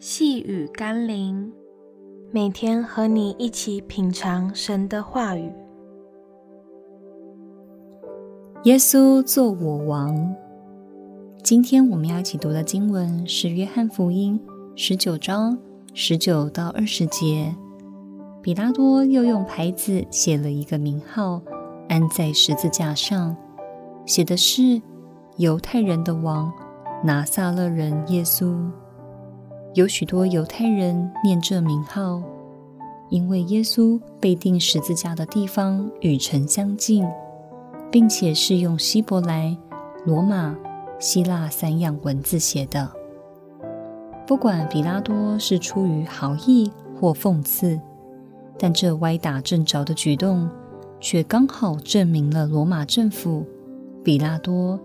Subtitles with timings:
[0.00, 1.52] 细雨甘霖，
[2.30, 5.52] 每天和你一起品尝神的话语。
[8.62, 10.32] 耶稣做我王。
[11.42, 14.40] 今天我们要一起读的经文是《约翰福音》
[14.76, 15.58] 十九章
[15.94, 17.52] 十九到二十节。
[18.40, 21.42] 彼拉多又用牌子写了一个名号，
[21.88, 23.36] 安在十字架上，
[24.06, 24.80] 写的是
[25.38, 26.52] “犹太人的王”。
[27.02, 28.56] 拿撒勒人耶稣，
[29.74, 32.22] 有许多犹太人念这名号，
[33.10, 37.06] 因为耶稣被钉十字架的地方与城相近，
[37.90, 39.56] 并且是用希伯来、
[40.04, 40.56] 罗马、
[40.98, 42.90] 希腊三样文字写的。
[44.26, 47.78] 不管彼拉多是出于好意或讽刺，
[48.58, 50.48] 但这歪打正着的举动，
[50.98, 53.46] 却刚好证明了罗马政府、
[54.02, 54.80] 彼拉多、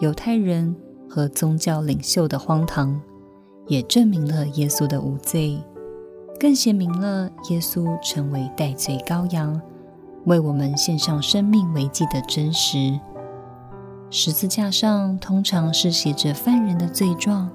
[0.00, 0.74] 犹太人。
[1.06, 3.00] 和宗教领袖的荒唐，
[3.66, 5.58] 也证明了耶稣的无罪，
[6.38, 9.60] 更显明了耶稣成为代罪羔羊，
[10.24, 12.98] 为我们献上生命为祭的真实。
[14.10, 17.50] 十字架上通常是写着犯人的罪状，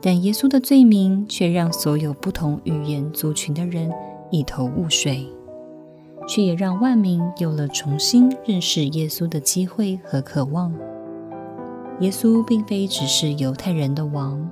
[0.00, 3.90] 但耶稣的罪名却让所有不同语言族群的人
[4.30, 5.26] 一头雾水，
[6.28, 10.72] 却也让万民有了重新认识耶稣的机会和渴望。
[12.00, 14.48] 耶稣并非只是犹太人的王，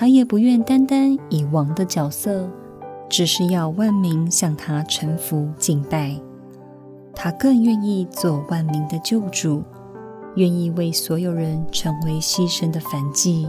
[0.00, 2.48] 他也不愿单单以王的角色，
[3.08, 6.14] 只是要万民向他臣服敬拜。
[7.16, 9.60] 他更愿意做万民的救主，
[10.36, 13.48] 愿意为所有人成为牺牲的燔祭，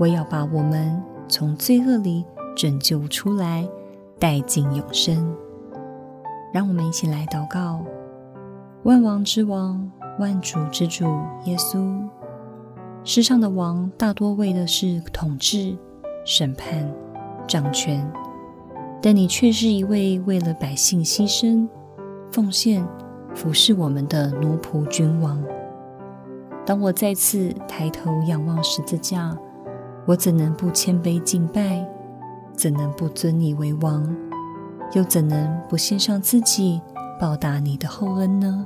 [0.00, 2.24] 为要把我们从罪恶里
[2.56, 3.64] 拯救出来，
[4.18, 5.32] 带进永生。
[6.52, 7.84] 让我们一起来祷告：
[8.82, 9.88] 万王之王。
[10.18, 11.04] 万主之主
[11.46, 11.98] 耶稣，
[13.04, 15.76] 世上的王大多为的是统治、
[16.24, 16.88] 审判、
[17.48, 18.08] 掌权，
[19.02, 21.68] 但你却是一位为了百姓牺牲、
[22.30, 22.86] 奉献、
[23.34, 25.42] 服侍我们的奴仆君王。
[26.64, 29.36] 当我再次抬头仰望十字架，
[30.06, 31.84] 我怎能不谦卑敬拜？
[32.54, 34.16] 怎能不尊你为王？
[34.92, 36.80] 又怎能不献上自己
[37.18, 38.64] 报答你的厚恩呢？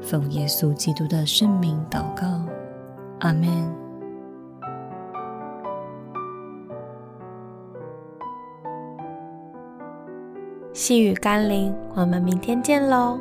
[0.00, 2.40] 奉耶稣基督的圣名祷告，
[3.20, 3.48] 阿门。
[10.72, 13.18] 细雨甘霖，我们明天见喽。